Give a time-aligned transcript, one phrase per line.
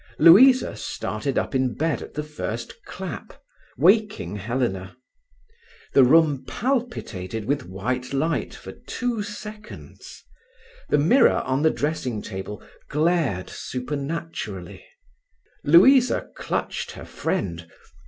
[0.17, 3.39] Louisa started up in bed at the first clap,
[3.77, 4.97] waking Helena.
[5.93, 10.23] The room palpitated with white light for two seconds;
[10.89, 14.83] the mirror on the dressing table glared supernaturally.
[15.63, 17.69] Louisa clutched her friend.